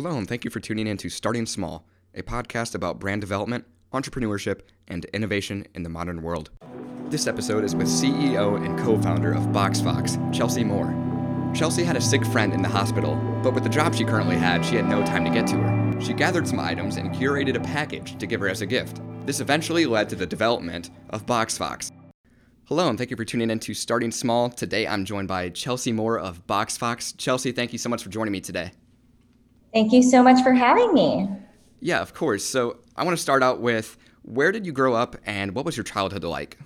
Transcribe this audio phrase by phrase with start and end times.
[0.00, 3.64] Hello, and thank you for tuning in to Starting Small, a podcast about brand development,
[3.92, 6.50] entrepreneurship, and innovation in the modern world.
[7.06, 10.94] This episode is with CEO and co founder of BoxFox, Chelsea Moore.
[11.52, 14.64] Chelsea had a sick friend in the hospital, but with the job she currently had,
[14.64, 16.00] she had no time to get to her.
[16.00, 19.00] She gathered some items and curated a package to give her as a gift.
[19.26, 21.90] This eventually led to the development of BoxFox.
[22.66, 24.48] Hello, and thank you for tuning in to Starting Small.
[24.48, 27.18] Today I'm joined by Chelsea Moore of BoxFox.
[27.18, 28.70] Chelsea, thank you so much for joining me today.
[29.78, 31.28] Thank you so much for having me.
[31.78, 32.44] Yeah, of course.
[32.44, 35.76] So I want to start out with where did you grow up and what was
[35.76, 36.58] your childhood like?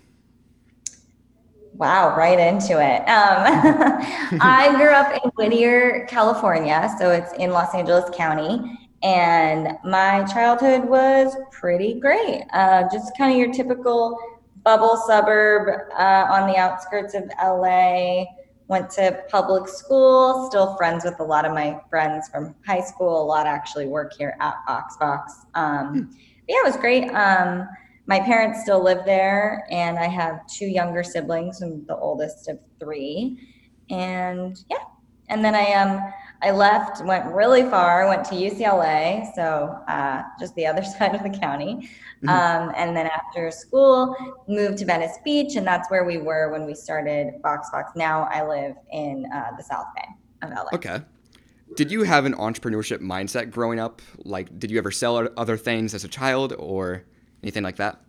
[1.75, 3.01] Wow, right into it.
[3.01, 8.79] Um, I grew up in Whittier, California, so it's in Los Angeles County.
[9.03, 12.45] And my childhood was pretty great.
[12.55, 14.19] Uh, just kind of your typical
[14.65, 18.25] bubble suburb uh, on the outskirts of LA
[18.69, 23.23] went to public school, still friends with a lot of my friends from high school.
[23.23, 25.23] A lot actually work here at BoxFox.
[25.55, 26.17] Um, hmm.
[26.49, 27.09] yeah, it was great.
[27.11, 27.69] Um,
[28.07, 31.63] my parents still live there, and I have two younger siblings.
[31.63, 33.39] I'm the oldest of three,
[33.91, 34.85] and yeah.
[35.29, 36.13] And then I um
[36.43, 41.23] I left, went really far, went to UCLA, so uh, just the other side of
[41.23, 41.89] the county.
[42.23, 42.29] Mm-hmm.
[42.29, 44.17] Um, and then after school,
[44.49, 47.95] moved to Venice Beach, and that's where we were when we started BoxFox.
[47.95, 50.09] Now I live in uh, the South Bay
[50.43, 50.71] of LA.
[50.75, 51.01] Okay.
[51.77, 54.03] Did you have an entrepreneurship mindset growing up?
[54.25, 57.05] Like, did you ever sell other things as a child or
[57.43, 58.01] anything like that?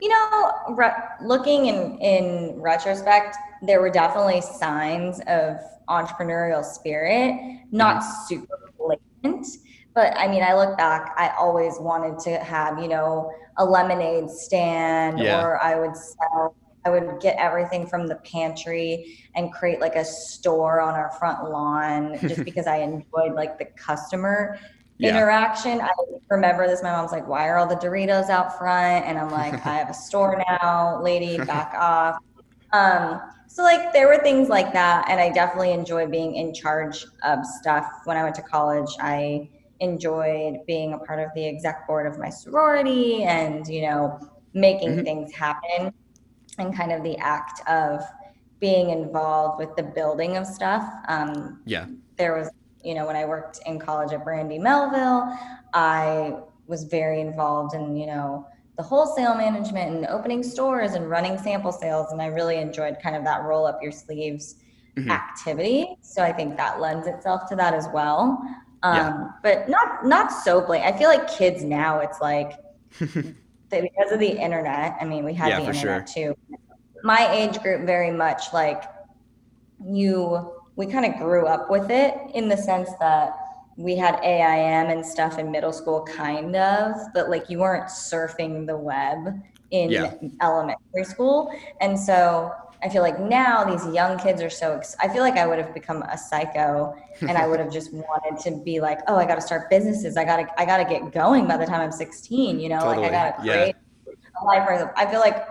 [0.00, 8.02] You know, re- looking in in retrospect, there were definitely signs of entrepreneurial spirit, not
[8.02, 8.26] mm-hmm.
[8.26, 9.46] super blatant.
[9.94, 14.28] But I mean, I look back, I always wanted to have, you know, a lemonade
[14.28, 15.40] stand yeah.
[15.40, 20.04] or I would sell, I would get everything from the pantry and create like a
[20.04, 24.58] store on our front lawn just because I enjoyed like the customer
[24.98, 25.10] yeah.
[25.10, 25.80] interaction.
[25.80, 25.90] I
[26.30, 26.82] remember this.
[26.82, 29.90] My mom's like, "Why are all the Doritos out front?" And I'm like, "I have
[29.90, 31.38] a store now, lady.
[31.38, 32.18] Back off."
[32.74, 37.06] Um, so like there were things like that, and I definitely enjoy being in charge
[37.22, 37.86] of stuff.
[38.04, 39.48] When I went to college, I
[39.80, 44.18] enjoyed being a part of the exec board of my sorority, and you know,
[44.54, 45.04] making mm-hmm.
[45.04, 45.94] things happen,
[46.58, 48.02] and kind of the act of
[48.58, 50.84] being involved with the building of stuff.
[51.06, 51.86] Um, yeah,
[52.16, 52.50] there was,
[52.82, 55.32] you know, when I worked in college at Brandy Melville,
[55.74, 61.38] I was very involved in, you know, the wholesale management and opening stores and running
[61.38, 62.10] sample sales.
[62.12, 64.56] And I really enjoyed kind of that roll up your sleeves
[64.96, 65.10] mm-hmm.
[65.10, 65.96] activity.
[66.00, 68.42] So I think that lends itself to that as well.
[68.82, 69.28] Um, yeah.
[69.42, 70.94] But not not so blatant.
[70.94, 72.52] I feel like kids now, it's like
[72.98, 74.96] because of the internet.
[75.00, 76.34] I mean, we had yeah, the internet sure.
[76.34, 76.58] too.
[77.02, 78.84] My age group very much like
[79.84, 80.52] you.
[80.76, 83.32] We kind of grew up with it in the sense that
[83.76, 88.66] we had AIM and stuff in middle school, kind of, but like you weren't surfing
[88.66, 90.14] the web in yeah.
[90.42, 91.52] elementary school.
[91.80, 92.52] And so
[92.82, 94.76] I feel like now these young kids are so.
[94.76, 97.92] Ex- I feel like I would have become a psycho, and I would have just
[97.92, 100.16] wanted to be like, oh, I got to start businesses.
[100.16, 102.60] I got to, I got to get going by the time I'm 16.
[102.60, 102.96] You know, totally.
[102.98, 103.76] like I got to create
[104.06, 104.12] yeah.
[104.40, 104.90] a life.
[104.96, 105.46] I feel like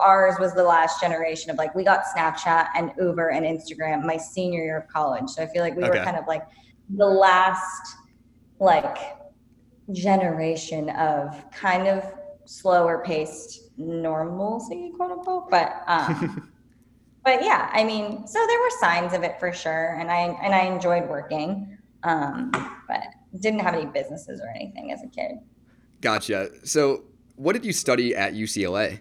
[0.00, 4.16] ours was the last generation of like we got Snapchat and Uber and Instagram my
[4.16, 5.30] senior year of college.
[5.30, 5.98] So I feel like we okay.
[5.98, 6.42] were kind of like
[6.90, 7.96] the last
[8.60, 8.98] like
[9.92, 12.04] generation of kind of
[12.44, 15.50] slower paced normalcy, quote unquote.
[15.50, 16.50] But um,
[17.24, 20.54] but yeah, I mean, so there were signs of it for sure, and I and
[20.54, 22.50] I enjoyed working, um,
[22.88, 23.02] but
[23.40, 25.32] didn't have any businesses or anything as a kid.
[26.00, 26.50] Gotcha.
[26.64, 27.04] So,
[27.36, 29.00] what did you study at UCLA?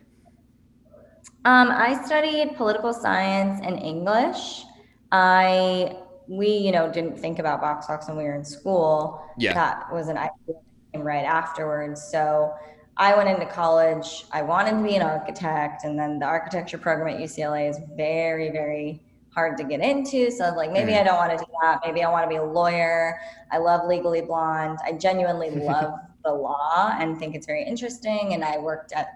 [1.46, 4.64] Um, I studied political science and English.
[5.12, 5.96] I
[6.28, 9.24] we, you know, didn't think about BoxFox when we were in school.
[9.38, 9.54] Yeah.
[9.54, 10.56] That was an idea
[10.96, 12.02] right afterwards.
[12.04, 12.54] So
[12.98, 14.26] I went into college.
[14.32, 18.50] I wanted to be an architect, and then the architecture program at UCLA is very,
[18.50, 19.02] very
[19.34, 20.32] hard to get into.
[20.32, 21.00] So I was like, maybe mm.
[21.00, 21.82] I don't want to do that.
[21.86, 23.20] Maybe I want to be a lawyer.
[23.52, 24.80] I love Legally Blonde.
[24.84, 25.94] I genuinely love
[26.26, 28.34] the law and think it's very interesting.
[28.34, 29.10] And I worked at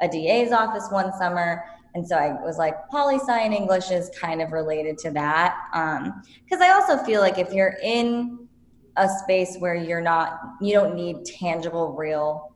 [0.00, 1.64] a DA's office one summer
[1.94, 5.56] and so I was like, poli sci and English is kind of related to that.
[5.72, 8.46] Because um, I also feel like if you're in
[8.96, 12.54] a space where you're not, you don't need tangible, real,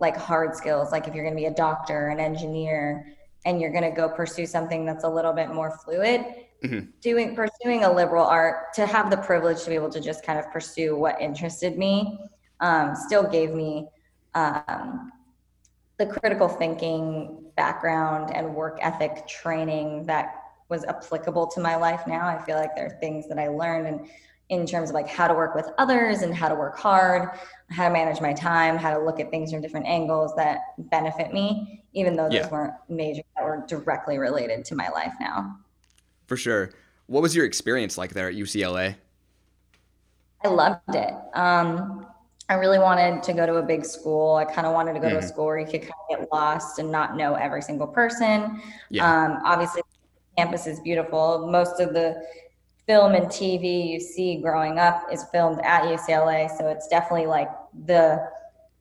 [0.00, 3.06] like hard skills, like if you're going to be a doctor, an engineer,
[3.46, 6.24] and you're going to go pursue something that's a little bit more fluid,
[6.64, 6.86] mm-hmm.
[7.00, 10.38] doing pursuing a liberal art to have the privilege to be able to just kind
[10.38, 12.18] of pursue what interested me
[12.60, 13.86] um, still gave me
[14.34, 15.12] um,
[15.96, 22.26] the critical thinking background and work ethic training that was applicable to my life now.
[22.26, 24.08] I feel like there are things that I learned and
[24.50, 27.30] in terms of like how to work with others and how to work hard,
[27.70, 30.58] how to manage my time, how to look at things from different angles that
[30.90, 35.56] benefit me, even though those weren't major that were directly related to my life now.
[36.26, 36.72] For sure.
[37.06, 38.96] What was your experience like there at UCLA?
[40.44, 41.14] I loved it.
[41.34, 42.06] Um,
[42.48, 44.36] I really wanted to go to a big school.
[44.36, 45.14] I kind of wanted to go mm-hmm.
[45.14, 45.28] to a mm-hmm.
[45.28, 48.60] school where you could kind of get lost and not know every single person.
[48.90, 49.08] Yeah.
[49.08, 49.82] Um, obviously,
[50.36, 51.48] campus is beautiful.
[51.50, 52.22] Most of the
[52.86, 57.48] film and TV you see growing up is filmed at UCLA, so it's definitely like
[57.86, 58.28] the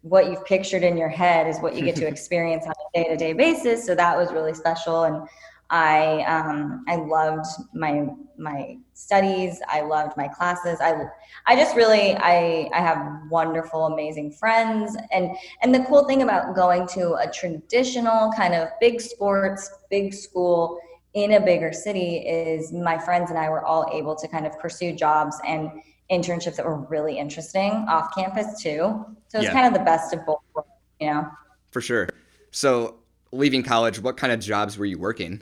[0.01, 3.31] what you've pictured in your head is what you get to experience on a day-to-day
[3.31, 3.85] basis.
[3.85, 5.25] So that was really special, and
[5.73, 8.05] I um, I loved my
[8.37, 9.59] my studies.
[9.67, 10.77] I loved my classes.
[10.79, 11.05] I
[11.47, 14.95] I just really I I have wonderful, amazing friends.
[15.11, 20.13] And and the cool thing about going to a traditional kind of big sports, big
[20.13, 20.79] school
[21.15, 24.59] in a bigger city is my friends and I were all able to kind of
[24.59, 25.71] pursue jobs and
[26.11, 29.05] internships that were really interesting off campus too.
[29.27, 29.53] So it's yeah.
[29.53, 30.41] kind of the best of both,
[30.99, 31.27] you know.
[31.71, 32.09] For sure.
[32.51, 32.97] So
[33.31, 35.41] leaving college, what kind of jobs were you working?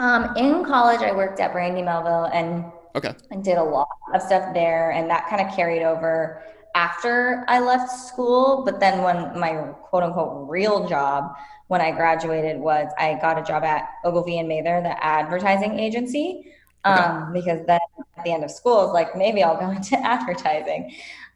[0.00, 2.64] Um, in college, I worked at Brandy Melville and
[2.96, 3.12] okay.
[3.30, 6.42] and did a lot of stuff there, and that kind of carried over
[6.74, 8.62] after I left school.
[8.64, 11.34] But then when my quote unquote real job
[11.68, 16.50] when I graduated was I got a job at Ogilvy and Mather, the advertising agency.
[16.84, 17.80] Um, because then
[18.16, 20.94] at the end of school, it's like maybe I'll go into advertising.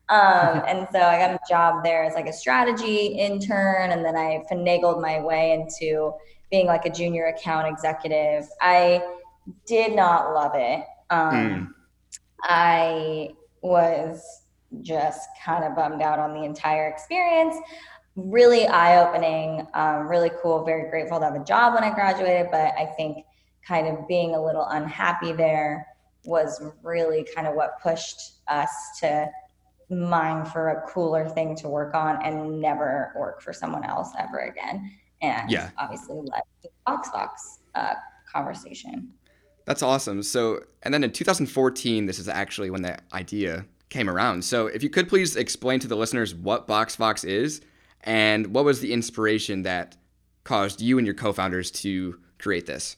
[0.08, 4.16] Um, and so I got a job there as like a strategy intern, and then
[4.16, 6.14] I finagled my way into
[6.54, 8.48] being like a junior account executive.
[8.60, 9.02] I
[9.66, 10.84] did not love it.
[11.10, 11.68] Um, mm.
[12.44, 13.30] I
[13.60, 14.22] was
[14.82, 17.56] just kind of bummed out on the entire experience.
[18.14, 22.52] Really eye opening, um, really cool, very grateful to have a job when I graduated,
[22.52, 23.24] but I think
[23.66, 25.84] kind of being a little unhappy there
[26.24, 28.70] was really kind of what pushed us
[29.00, 29.28] to
[29.90, 34.38] mine for a cooler thing to work on and never work for someone else ever
[34.38, 34.92] again
[35.24, 35.70] and yeah.
[35.78, 37.28] obviously led the BoxFox
[37.74, 37.94] uh,
[38.32, 39.12] conversation.
[39.64, 40.22] That's awesome.
[40.22, 44.44] So, and then in 2014, this is actually when the idea came around.
[44.44, 47.62] So, if you could please explain to the listeners what BoxFox is
[48.02, 49.96] and what was the inspiration that
[50.44, 52.96] caused you and your co-founders to create this?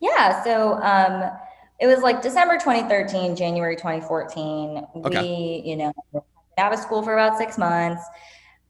[0.00, 0.42] Yeah.
[0.42, 1.30] So, um,
[1.78, 4.86] it was like December 2013, January 2014.
[4.96, 5.22] Okay.
[5.22, 5.92] We, you know,
[6.58, 8.02] out of school for about six months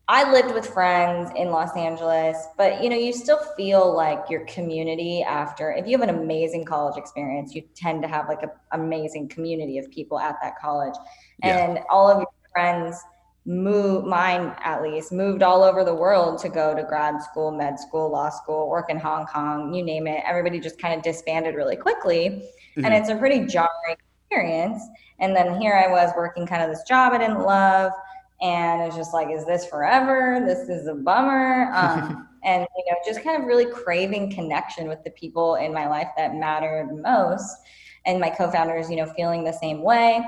[0.09, 4.45] I lived with friends in Los Angeles, but you know, you still feel like your
[4.47, 8.51] community after if you have an amazing college experience, you tend to have like an
[8.71, 10.95] amazing community of people at that college.
[11.43, 11.59] Yeah.
[11.59, 13.03] And all of your friends
[13.47, 17.79] move mine at least moved all over the world to go to grad school, med
[17.79, 20.23] school, law school, work in Hong Kong, you name it.
[20.25, 22.29] Everybody just kind of disbanded really quickly.
[22.77, 22.85] Mm-hmm.
[22.85, 24.83] And it's a pretty jarring experience.
[25.19, 27.93] And then here I was working kind of this job I didn't love
[28.41, 32.97] and it's just like is this forever this is a bummer um, and you know
[33.07, 37.57] just kind of really craving connection with the people in my life that mattered most
[38.05, 40.25] and my co-founders you know feeling the same way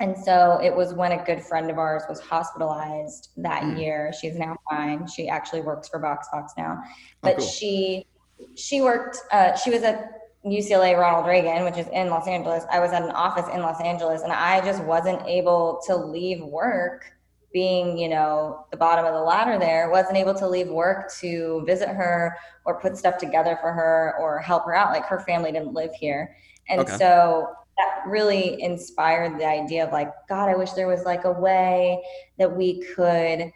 [0.00, 3.78] and so it was when a good friend of ours was hospitalized that mm.
[3.78, 6.88] year she's now fine she actually works for BoxFox now oh,
[7.22, 7.46] but oh, cool.
[7.46, 8.06] she
[8.56, 12.64] she worked uh, she was at UCLA Ronald Reagan, which is in Los Angeles.
[12.70, 16.42] I was at an office in Los Angeles and I just wasn't able to leave
[16.42, 17.04] work
[17.52, 21.62] being, you know, the bottom of the ladder there, wasn't able to leave work to
[21.66, 24.92] visit her or put stuff together for her or help her out.
[24.92, 26.36] Like her family didn't live here.
[26.68, 26.96] And okay.
[26.96, 31.32] so that really inspired the idea of like, God, I wish there was like a
[31.32, 32.02] way
[32.38, 33.50] that we could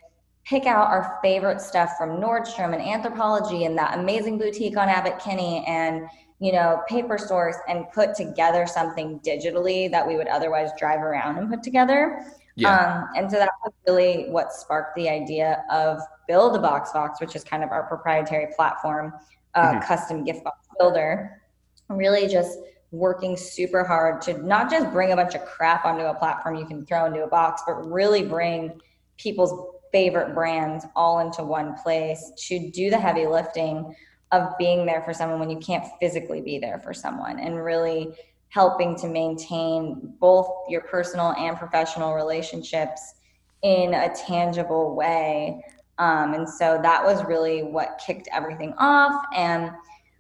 [0.44, 5.18] pick out our favorite stuff from Nordstrom and Anthropologie and that amazing boutique on Abbot
[5.18, 6.06] Kinney and
[6.40, 11.38] you know paper source and put together something digitally that we would otherwise drive around
[11.38, 13.02] and put together yeah.
[13.02, 17.36] Um, and so that was really what sparked the idea of Build a BoxFox, which
[17.36, 19.12] is kind of our proprietary platform,
[19.54, 19.80] uh, mm-hmm.
[19.80, 21.42] custom gift box builder.
[21.88, 22.58] Really just
[22.92, 26.64] working super hard to not just bring a bunch of crap onto a platform you
[26.64, 28.80] can throw into a box, but really bring
[29.18, 33.94] people's favorite brands all into one place to do the heavy lifting
[34.32, 38.12] of being there for someone when you can't physically be there for someone and really
[38.54, 43.14] helping to maintain both your personal and professional relationships
[43.62, 45.60] in a tangible way.
[45.98, 49.24] Um, and so that was really what kicked everything off.
[49.34, 49.72] And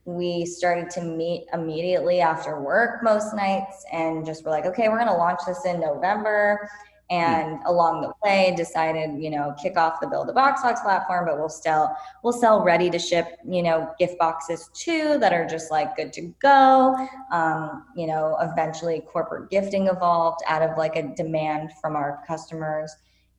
[0.04, 4.98] we started to meet immediately after work most nights and just were like, okay, we're
[4.98, 6.68] going to launch this in November.
[7.14, 7.66] And mm.
[7.66, 11.48] along the way decided you know kick off the build a BoxFox platform but we'll
[11.48, 15.96] still we'll sell ready to ship you know gift boxes too that are just like
[15.96, 16.96] good to go.
[17.30, 22.94] Um, you know eventually corporate gifting evolved out of like a demand from our customers.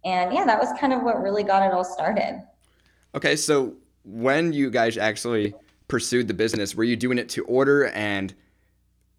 [0.06, 2.42] And yeah that was kind of what really got it all started.
[3.14, 5.54] Okay so when you guys actually
[5.88, 8.34] pursued the business were you doing it to order and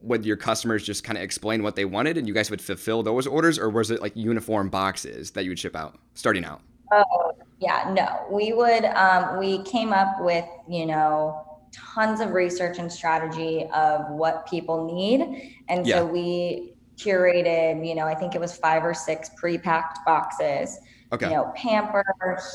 [0.07, 3.03] would your customers just kind of explain what they wanted and you guys would fulfill
[3.03, 6.61] those orders or was it like uniform boxes that you would ship out starting out
[6.93, 12.79] oh yeah no we would um, we came up with you know tons of research
[12.79, 15.97] and strategy of what people need and yeah.
[15.97, 20.79] so we curated you know i think it was five or six pre-packed boxes
[21.13, 21.27] okay.
[21.27, 22.05] you know pamper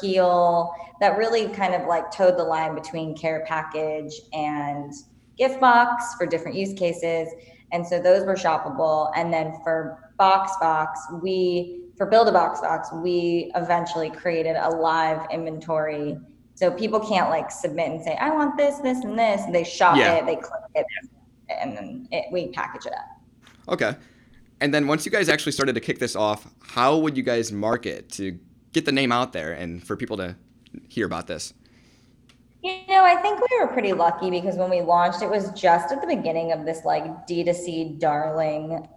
[0.01, 4.93] heal that really kind of like towed the line between care package and
[5.41, 7.27] gift box for different use cases.
[7.71, 9.12] And so those were shoppable.
[9.15, 15.25] And then for Box Box, we, for Build a BoxFox, we eventually created a live
[15.31, 16.15] inventory.
[16.53, 19.41] So people can't like submit and say, I want this, this, and this.
[19.41, 20.17] And they shop yeah.
[20.17, 20.86] it, they click it,
[21.50, 23.74] and then it, we package it up.
[23.74, 23.95] Okay.
[24.60, 27.51] And then once you guys actually started to kick this off, how would you guys
[27.51, 28.38] market to
[28.74, 30.36] get the name out there and for people to
[30.88, 31.53] hear about this?
[32.63, 35.91] You know, I think we were pretty lucky because when we launched, it was just
[35.91, 38.88] at the beginning of this like D2C darling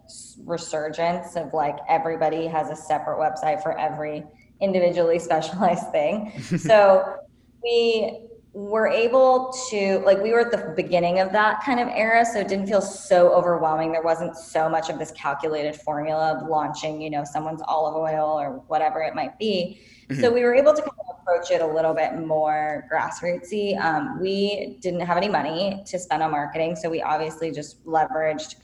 [0.44, 4.25] resurgence of like everybody has a separate website for every
[4.61, 6.33] individually specialized thing.
[6.59, 7.16] so
[7.62, 12.25] we were able to like we were at the beginning of that kind of era
[12.25, 13.90] so it didn't feel so overwhelming.
[13.90, 18.40] There wasn't so much of this calculated formula of launching you know someone's olive oil
[18.40, 19.80] or whatever it might be.
[20.08, 20.20] Mm-hmm.
[20.20, 23.76] so we were able to kind of approach it a little bit more grassrootsy.
[23.82, 28.56] Um, we didn't have any money to spend on marketing so we obviously just leveraged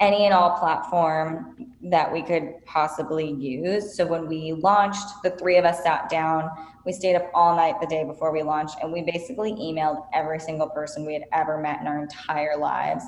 [0.00, 3.96] any and all platform that we could possibly use.
[3.96, 6.50] So when we launched, the three of us sat down.
[6.84, 10.38] We stayed up all night the day before we launched, and we basically emailed every
[10.38, 13.04] single person we had ever met in our entire lives.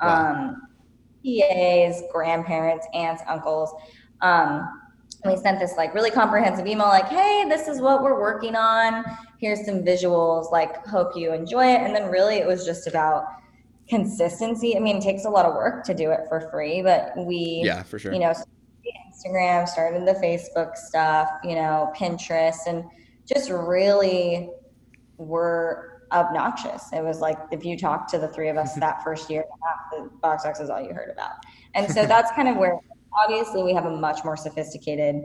[0.00, 0.32] Wow.
[0.32, 0.62] Um,
[1.24, 3.74] PAs, grandparents, aunts, uncles.
[4.22, 4.68] Um,
[5.26, 9.04] we sent this like really comprehensive email, like, "Hey, this is what we're working on.
[9.38, 10.50] Here's some visuals.
[10.50, 13.26] Like, hope you enjoy it." And then really, it was just about
[13.90, 14.76] consistency.
[14.76, 17.60] I mean, it takes a lot of work to do it for free, but we,
[17.64, 18.12] yeah, for sure.
[18.12, 18.32] You know,
[19.12, 22.84] Instagram, started the Facebook stuff, you know, Pinterest, and
[23.26, 24.48] just really
[25.18, 26.92] were obnoxious.
[26.92, 29.44] It was like if you talked to the three of us that first year,
[29.90, 31.32] the BoxFox is all you heard about.
[31.74, 32.78] And so that's kind of where
[33.12, 35.22] obviously we have a much more sophisticated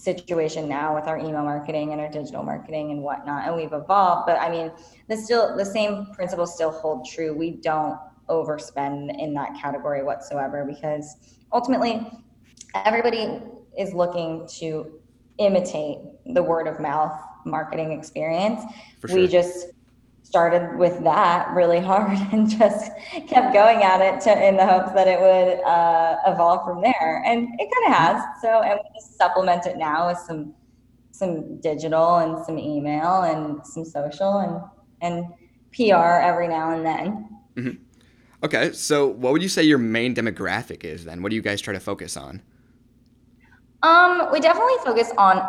[0.00, 4.26] situation now with our email marketing and our digital marketing and whatnot and we've evolved
[4.26, 4.72] but i mean
[5.08, 7.98] the still the same principles still hold true we don't
[8.30, 11.16] overspend in that category whatsoever because
[11.52, 12.06] ultimately
[12.86, 13.42] everybody
[13.78, 14.90] is looking to
[15.36, 15.98] imitate
[16.32, 18.62] the word of mouth marketing experience
[19.06, 19.16] sure.
[19.16, 19.66] we just
[20.30, 22.92] started with that really hard and just
[23.26, 27.22] kept going at it to, in the hopes that it would uh, evolve from there.
[27.26, 28.24] And it kind of has.
[28.40, 30.54] So, and we just supplement it now with some
[31.12, 34.62] some digital and some email and some social and
[35.02, 35.26] and
[35.74, 37.28] PR every now and then.
[37.56, 37.82] Mm-hmm.
[38.42, 41.22] Okay, so what would you say your main demographic is then?
[41.22, 42.40] What do you guys try to focus on?
[43.82, 45.46] Um, we definitely focus on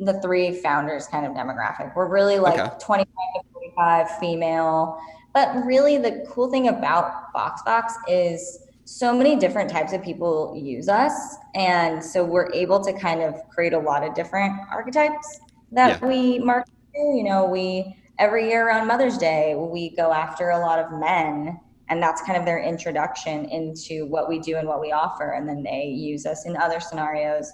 [0.00, 1.94] the three founders kind of demographic.
[1.96, 2.76] We're really like okay.
[2.80, 3.47] 25 to
[3.78, 5.00] 45 female.
[5.34, 10.88] But really, the cool thing about BoxFox is so many different types of people use
[10.88, 11.36] us.
[11.54, 15.40] And so we're able to kind of create a lot of different archetypes
[15.72, 16.08] that yeah.
[16.08, 17.00] we market to.
[17.00, 21.60] You know, we every year around Mother's Day, we go after a lot of men.
[21.90, 25.30] And that's kind of their introduction into what we do and what we offer.
[25.30, 27.50] And then they use us in other scenarios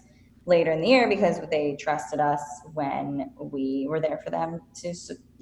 [0.46, 2.40] later in the year because they trusted us
[2.74, 4.94] when we were there for them to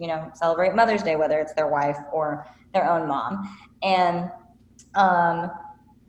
[0.03, 2.45] you know celebrate mother's day whether it's their wife or
[2.75, 4.29] their own mom and
[4.97, 5.49] um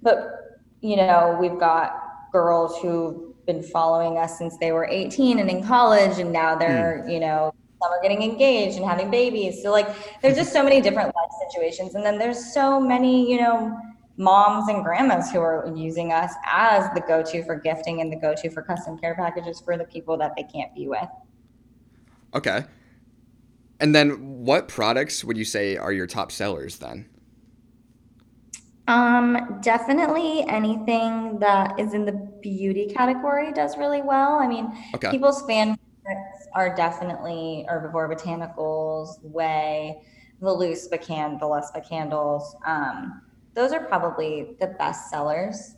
[0.01, 5.49] but you know we've got girls who've been following us since they were 18 and
[5.49, 7.13] in college and now they're mm.
[7.13, 9.87] you know some are getting engaged and having babies so like
[10.21, 13.77] there's just so many different life situations and then there's so many you know
[14.17, 18.49] moms and grandmas who are using us as the go-to for gifting and the go-to
[18.49, 21.07] for custom care packages for the people that they can't be with.
[22.35, 22.63] Okay.
[23.79, 24.11] And then
[24.45, 27.09] what products would you say are your top sellers then?
[28.87, 32.11] Um, definitely anything that is in the
[32.41, 34.33] beauty category does really well.
[34.33, 35.09] I mean, okay.
[35.09, 35.77] people's fan
[36.53, 40.01] are definitely Herbivore Botanicals, Ouai,
[40.41, 42.55] the loose Bacan, the less candles.
[42.65, 43.21] Um,
[43.53, 45.75] those are probably the best sellers.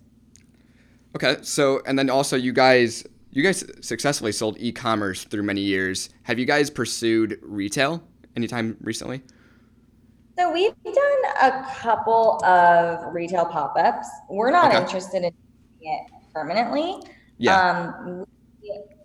[1.16, 3.06] Okay, so and then also you guys
[3.36, 6.10] you guys successfully sold e-commerce through many years.
[6.24, 8.02] Have you guys pursued retail
[8.38, 9.22] anytime recently?
[10.40, 10.96] So we've done
[11.42, 14.08] a couple of retail pop-ups.
[14.30, 14.82] We're not okay.
[14.82, 15.34] interested in
[15.82, 17.02] doing it permanently.
[17.38, 17.60] Yeah.
[17.60, 18.26] Um,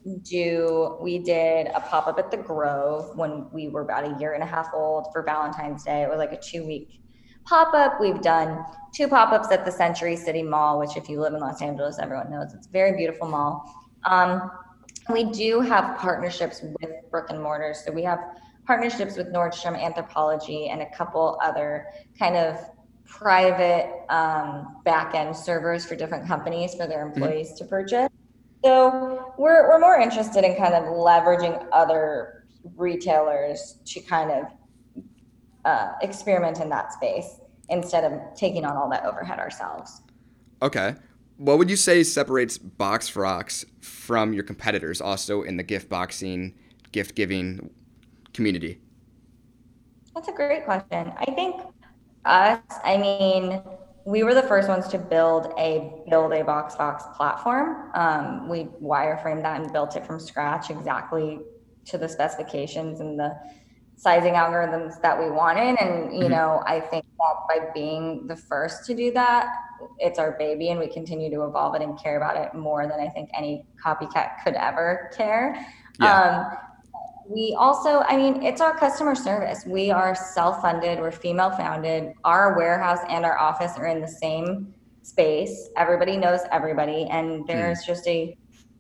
[0.05, 4.33] we do we did a pop-up at the Grove when we were about a year
[4.35, 6.03] and a half old for Valentine's Day.
[6.03, 7.01] It was like a two-week
[7.45, 8.01] pop-up.
[8.01, 11.61] We've done two pop-ups at the Century City Mall, which if you live in Los
[11.61, 13.89] Angeles, everyone knows it's a very beautiful mall.
[14.04, 14.50] Um,
[15.12, 17.83] we do have partnerships with brick and mortars.
[17.85, 18.21] So we have
[18.66, 21.87] partnerships with Nordstrom Anthropologie and a couple other
[22.19, 22.57] kind of
[23.07, 27.23] private um, back end servers for different companies for their mm-hmm.
[27.23, 27.64] employees mm-hmm.
[27.64, 28.09] to purchase.
[28.64, 32.45] So we're, we're more interested in kind of leveraging other
[32.76, 34.45] retailers to kind of
[35.64, 37.40] uh, experiment in that space
[37.71, 40.02] instead of taking on all that overhead ourselves.
[40.62, 40.95] Okay.
[41.40, 46.54] What would you say separates Box Fox from your competitors also in the gift boxing,
[46.92, 47.70] gift giving
[48.35, 48.78] community?
[50.14, 51.11] That's a great question.
[51.16, 51.62] I think
[52.26, 53.62] us, I mean,
[54.04, 57.90] we were the first ones to build a build a box fox platform.
[57.94, 61.38] Um, we wireframed that and built it from scratch exactly
[61.87, 63.35] to the specifications and the
[64.00, 65.78] sizing algorithms that we wanted.
[65.78, 66.33] And you mm-hmm.
[66.33, 69.49] know, I think that by being the first to do that,
[69.99, 72.99] it's our baby, and we continue to evolve it and care about it more than
[72.99, 75.66] I think any copycat could ever care.
[76.00, 76.49] Yeah.
[76.49, 76.59] Um,
[77.28, 79.64] we also, I mean, it's our customer service.
[79.66, 82.14] We are self funded, we're female founded.
[82.25, 85.69] Our warehouse and our office are in the same space.
[85.76, 87.07] Everybody knows everybody.
[87.11, 87.87] And there's mm.
[87.87, 88.35] just a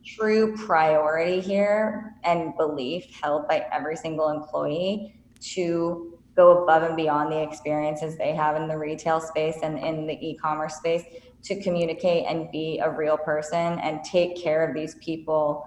[0.04, 7.32] true priority here and belief held by every single employee to go above and beyond
[7.32, 11.02] the experiences they have in the retail space and in the e-commerce space
[11.42, 15.66] to communicate and be a real person and take care of these people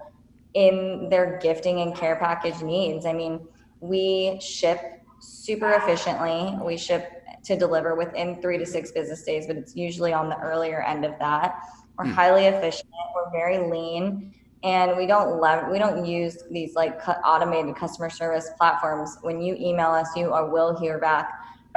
[0.54, 3.06] in their gifting and care package needs.
[3.06, 3.46] I mean,
[3.80, 4.80] we ship
[5.20, 6.56] super efficiently.
[6.64, 7.10] We ship
[7.44, 11.04] to deliver within three to six business days, but it's usually on the earlier end
[11.04, 11.56] of that.
[11.98, 12.12] We're mm.
[12.12, 12.90] highly efficient.
[13.14, 18.50] We're very lean, and we don't lev- we don't use these like automated customer service
[18.58, 19.18] platforms.
[19.22, 21.30] When you email us, you are, will hear back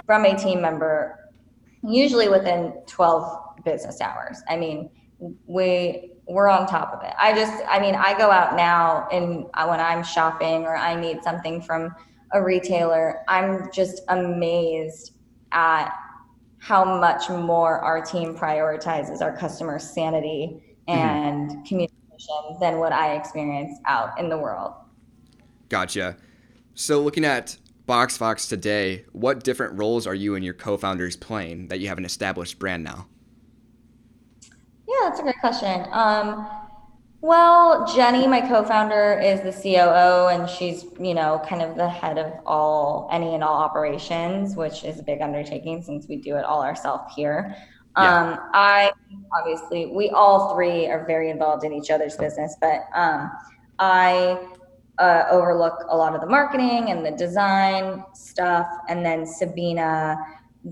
[0.06, 1.32] from a team member,
[1.84, 4.42] usually within 12 business hours.
[4.50, 4.90] I mean,
[5.48, 7.14] we we're on top of it.
[7.18, 11.24] I just, I mean, I go out now and when I'm shopping or I need
[11.24, 11.96] something from
[12.34, 15.14] a retailer, I'm just amazed
[15.54, 15.94] at
[16.60, 21.00] how much more our team prioritizes our customer sanity mm-hmm.
[21.00, 21.64] and mm-hmm.
[21.64, 24.74] communication than what I experience out in the world.
[25.70, 26.18] Gotcha.
[26.74, 31.16] So, looking at Box Fox today, what different roles are you and your co founders
[31.16, 33.08] playing that you have an established brand now?
[34.88, 35.86] Yeah, that's a great question.
[35.92, 36.48] Um,
[37.28, 42.18] well, Jenny, my co-founder, is the COO, and she's you know kind of the head
[42.18, 46.46] of all any and all operations, which is a big undertaking since we do it
[46.46, 47.54] all ourselves here.
[47.98, 48.18] Yeah.
[48.18, 48.94] Um, I
[49.38, 53.30] obviously we all three are very involved in each other's business, but um,
[53.78, 54.40] I
[54.98, 60.18] uh, overlook a lot of the marketing and the design stuff, and then Sabina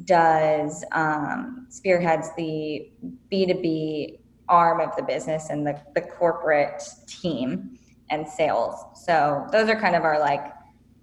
[0.06, 2.92] does um, spearheads the
[3.30, 7.78] B2B arm of the business and the, the corporate team
[8.10, 8.76] and sales.
[8.94, 10.54] So those are kind of our like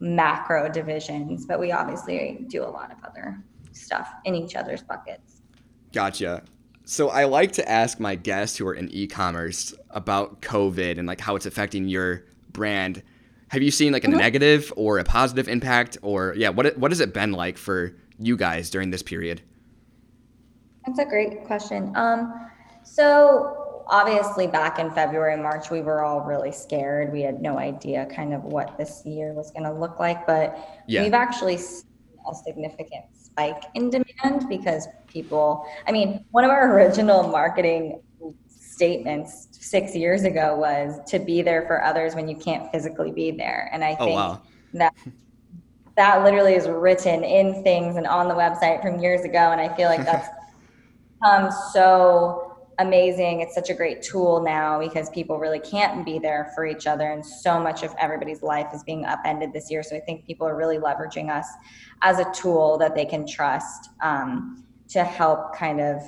[0.01, 5.43] macro divisions, but we obviously do a lot of other stuff in each other's buckets.
[5.93, 6.43] Gotcha.
[6.85, 11.21] So I like to ask my guests who are in e-commerce about COVID and like
[11.21, 13.03] how it's affecting your brand.
[13.49, 14.19] Have you seen like a mm-hmm.
[14.19, 18.37] negative or a positive impact or yeah, what what has it been like for you
[18.37, 19.43] guys during this period?
[20.87, 21.93] That's a great question.
[21.95, 22.51] Um,
[22.85, 27.13] so obviously back in February, March, we were all really scared.
[27.13, 30.83] We had no idea kind of what this year was going to look like, but
[30.87, 31.03] yeah.
[31.03, 31.85] we've actually seen
[32.31, 38.01] a significant spike in demand because people, I mean, one of our original marketing
[38.49, 43.31] statements six years ago was to be there for others when you can't physically be
[43.31, 43.69] there.
[43.73, 44.43] And I oh, think wow.
[44.75, 44.95] that
[45.97, 49.51] that literally is written in things and on the website from years ago.
[49.53, 50.29] And I feel like that's
[51.27, 52.52] um, so
[52.83, 53.41] amazing.
[53.41, 57.11] It's such a great tool now because people really can't be there for each other.
[57.11, 59.83] And so much of everybody's life is being upended this year.
[59.83, 61.47] So I think people are really leveraging us
[62.03, 66.03] as a tool that they can trust um, to help kind of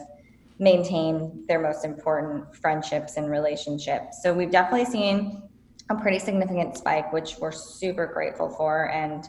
[0.59, 4.23] maintain their most important friendships and relationships.
[4.23, 5.43] So we've definitely seen
[5.91, 8.91] a pretty significant spike, which we're super grateful for.
[8.91, 9.29] And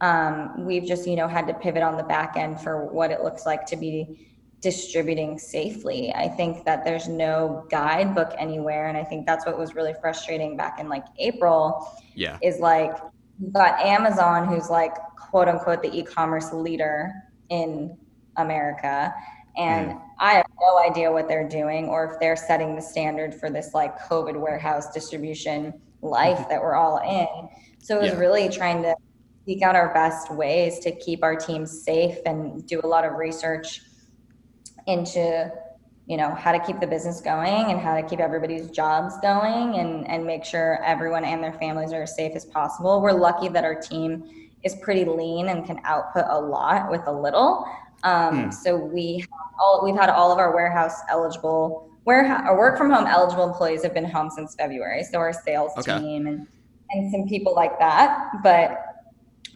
[0.00, 3.22] um, we've just, you know, had to pivot on the back end for what it
[3.22, 4.28] looks like to be
[4.66, 6.12] distributing safely.
[6.12, 8.88] I think that there's no guidebook anywhere.
[8.88, 11.88] And I think that's what was really frustrating back in like April.
[12.16, 12.36] Yeah.
[12.42, 12.90] Is like
[13.38, 17.12] you've got Amazon, who's like quote unquote the e commerce leader
[17.48, 17.96] in
[18.38, 19.14] America.
[19.56, 20.02] And mm.
[20.18, 23.72] I have no idea what they're doing or if they're setting the standard for this
[23.72, 27.48] like COVID warehouse distribution life that we're all in.
[27.78, 28.18] So it was yeah.
[28.18, 28.96] really trying to
[29.46, 33.12] seek out our best ways to keep our teams safe and do a lot of
[33.12, 33.80] research
[34.86, 35.52] into
[36.06, 39.78] you know how to keep the business going and how to keep everybody's jobs going
[39.78, 43.48] and and make sure everyone and their families are as safe as possible we're lucky
[43.48, 44.24] that our team
[44.62, 47.66] is pretty lean and can output a lot with a little
[48.04, 48.50] um, hmm.
[48.50, 49.24] so we
[49.58, 53.82] all we've had all of our warehouse eligible warehouse or work from home eligible employees
[53.82, 55.98] have been home since february so our sales okay.
[55.98, 56.46] team and
[56.90, 58.85] and some people like that but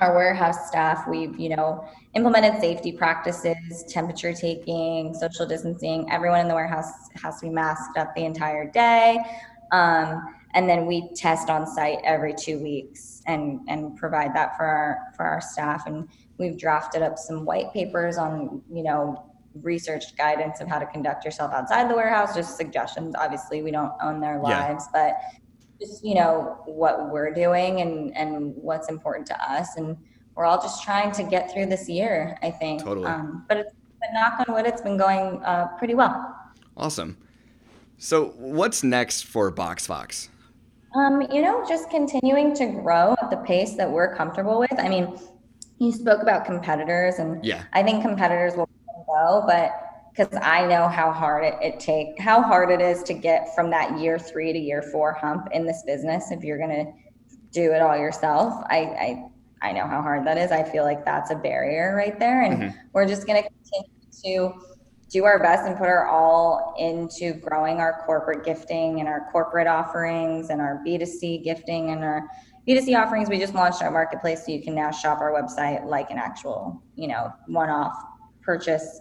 [0.01, 1.85] our warehouse staff, we've, you know,
[2.15, 6.11] implemented safety practices, temperature taking, social distancing.
[6.11, 6.91] Everyone in the warehouse
[7.23, 9.19] has to be masked up the entire day.
[9.73, 14.65] Um, and then we test on site every two weeks and, and provide that for
[14.65, 15.87] our, for our staff.
[15.87, 16.09] And
[16.39, 19.31] we've drafted up some white papers on, you know,
[19.63, 23.15] research guidance of how to conduct yourself outside the warehouse, just suggestions.
[23.19, 25.11] Obviously, we don't own their lives, yeah.
[25.39, 25.40] but
[25.81, 29.77] just you know what we're doing and and what's important to us.
[29.77, 29.97] And
[30.35, 32.83] we're all just trying to get through this year i think.
[32.83, 33.07] Totally.
[33.07, 36.37] Um, but it's but knock on wood it's been going uh, pretty well.
[36.77, 37.19] Awesome.
[37.99, 40.29] So what's next for box fox
[40.95, 44.79] um, you know just continuing to grow at the pace that we're comfortable with.
[44.79, 45.19] I mean
[45.79, 47.65] you spoke about competitors and yeah.
[47.73, 48.69] I think competitors will
[49.07, 49.90] go but
[50.21, 53.71] because I know how hard it, it take how hard it is to get from
[53.71, 56.93] that year three to year four hump in this business if you're gonna
[57.53, 58.65] do it all yourself.
[58.69, 59.31] I
[59.63, 60.53] I, I know how hard that is.
[60.53, 62.43] I feel like that's a barrier right there.
[62.43, 62.79] And mm-hmm.
[62.93, 63.91] we're just gonna continue
[64.25, 64.67] to
[65.09, 69.67] do our best and put our all into growing our corporate gifting and our corporate
[69.67, 72.29] offerings and our B2C gifting and our
[72.69, 73.29] B2C offerings.
[73.29, 76.83] We just launched our marketplace so you can now shop our website like an actual,
[76.95, 77.95] you know, one-off
[78.43, 79.01] purchase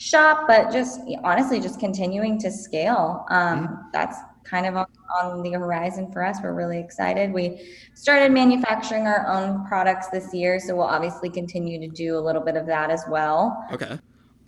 [0.00, 3.26] shop, but just honestly, just continuing to scale.
[3.28, 3.74] Um, mm-hmm.
[3.92, 4.86] That's kind of on,
[5.22, 6.38] on, the horizon for us.
[6.42, 7.30] We're really excited.
[7.32, 12.20] We started manufacturing our own products this year, so we'll obviously continue to do a
[12.20, 13.62] little bit of that as well.
[13.72, 13.98] Okay,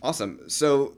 [0.01, 0.39] awesome.
[0.47, 0.95] So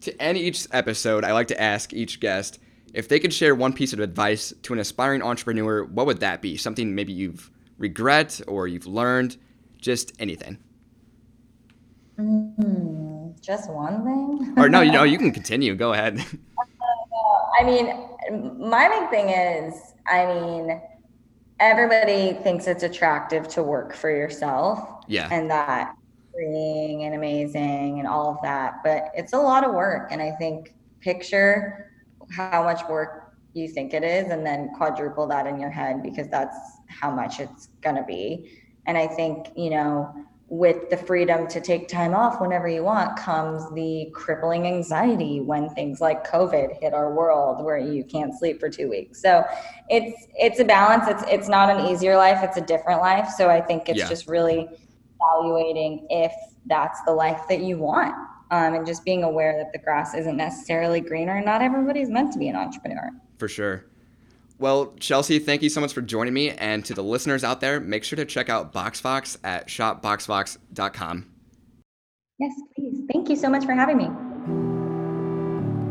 [0.00, 2.58] to end each episode, I like to ask each guest
[2.92, 5.84] if they could share one piece of advice to an aspiring entrepreneur.
[5.84, 6.56] What would that be?
[6.56, 9.36] Something maybe you've regret or you've learned,
[9.78, 10.58] just anything.
[12.20, 12.89] Mm,
[13.50, 14.54] just one thing?
[14.56, 15.74] or no, you know, you can continue.
[15.74, 16.24] Go ahead.
[17.60, 17.92] I mean,
[18.58, 19.74] my big thing is,
[20.06, 20.80] I mean,
[21.58, 25.04] everybody thinks it's attractive to work for yourself.
[25.08, 25.28] Yeah.
[25.32, 25.96] And that
[26.32, 28.82] freeing and amazing and all of that.
[28.84, 30.12] But it's a lot of work.
[30.12, 31.90] And I think picture
[32.30, 36.28] how much work you think it is and then quadruple that in your head because
[36.28, 38.52] that's how much it's going to be.
[38.86, 40.14] And I think, you know,
[40.50, 45.70] with the freedom to take time off whenever you want comes the crippling anxiety when
[45.70, 49.22] things like covid hit our world where you can't sleep for 2 weeks.
[49.22, 49.44] So
[49.88, 51.04] it's it's a balance.
[51.06, 52.40] It's it's not an easier life.
[52.42, 53.28] It's a different life.
[53.28, 54.08] So i think it's yeah.
[54.08, 54.68] just really
[55.14, 56.32] evaluating if
[56.66, 58.14] that's the life that you want
[58.50, 61.36] um, and just being aware that the grass isn't necessarily greener.
[61.36, 63.10] And not everybody's meant to be an entrepreneur.
[63.38, 63.84] For sure
[64.60, 66.50] well, Chelsea, thank you so much for joining me.
[66.50, 71.26] And to the listeners out there, make sure to check out BoxFox at shopboxfox.com.
[72.38, 73.00] Yes, please.
[73.12, 74.08] Thank you so much for having me.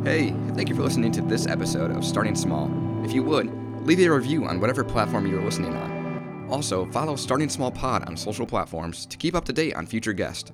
[0.10, 2.72] Hey, thank you for listening to this episode of Starting Small.
[3.04, 3.52] If you would,
[3.86, 6.48] leave a review on whatever platform you're listening on.
[6.50, 10.14] Also, follow Starting Small Pod on social platforms to keep up to date on future
[10.14, 10.52] guests.